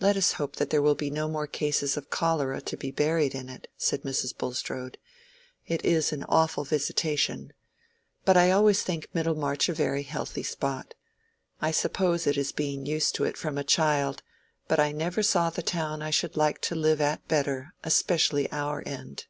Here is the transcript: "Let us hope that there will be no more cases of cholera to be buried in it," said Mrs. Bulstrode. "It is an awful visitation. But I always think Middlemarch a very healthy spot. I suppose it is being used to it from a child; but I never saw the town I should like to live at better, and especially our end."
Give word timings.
"Let 0.00 0.16
us 0.16 0.32
hope 0.40 0.56
that 0.56 0.70
there 0.70 0.80
will 0.80 0.94
be 0.94 1.10
no 1.10 1.28
more 1.28 1.46
cases 1.46 1.98
of 1.98 2.08
cholera 2.08 2.62
to 2.62 2.76
be 2.78 2.90
buried 2.90 3.34
in 3.34 3.50
it," 3.50 3.68
said 3.76 4.04
Mrs. 4.04 4.34
Bulstrode. 4.34 4.96
"It 5.66 5.84
is 5.84 6.12
an 6.14 6.24
awful 6.30 6.64
visitation. 6.64 7.52
But 8.24 8.38
I 8.38 8.52
always 8.52 8.82
think 8.82 9.08
Middlemarch 9.12 9.68
a 9.68 9.74
very 9.74 10.02
healthy 10.04 10.44
spot. 10.44 10.94
I 11.60 11.72
suppose 11.72 12.26
it 12.26 12.38
is 12.38 12.52
being 12.52 12.86
used 12.86 13.14
to 13.16 13.24
it 13.24 13.36
from 13.36 13.58
a 13.58 13.62
child; 13.62 14.22
but 14.66 14.80
I 14.80 14.92
never 14.92 15.22
saw 15.22 15.50
the 15.50 15.60
town 15.60 16.00
I 16.00 16.08
should 16.08 16.38
like 16.38 16.62
to 16.62 16.74
live 16.74 17.02
at 17.02 17.28
better, 17.28 17.56
and 17.64 17.70
especially 17.84 18.50
our 18.50 18.82
end." 18.86 19.26